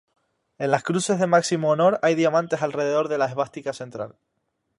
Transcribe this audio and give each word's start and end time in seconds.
En 0.57 0.71
las 0.71 0.81
cruces 0.81 1.19
de 1.19 1.27
máximo 1.27 1.69
honor, 1.69 1.99
hay 2.01 2.15
diamantes 2.15 2.63
alrededor 2.63 3.07
de 3.07 3.19
la 3.19 3.27
esvástica 3.27 3.71
central. 3.71 4.15